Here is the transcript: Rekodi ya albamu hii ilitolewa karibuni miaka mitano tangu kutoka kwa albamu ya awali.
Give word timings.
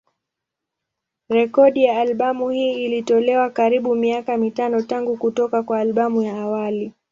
Rekodi 1.29 1.83
ya 1.83 2.01
albamu 2.01 2.49
hii 2.49 2.85
ilitolewa 2.85 3.49
karibuni 3.49 4.01
miaka 4.01 4.37
mitano 4.37 4.81
tangu 4.81 5.17
kutoka 5.17 5.63
kwa 5.63 5.79
albamu 5.79 6.21
ya 6.21 6.41
awali. 6.41 6.93